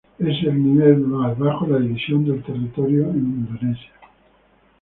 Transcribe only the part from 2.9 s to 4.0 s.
en Indonesia.